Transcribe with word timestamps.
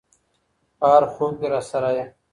په 0.77 0.85
هر 0.93 1.03
خوب 1.13 1.33
کي 1.39 1.47
راسره 1.53 1.89
یې 1.97 2.05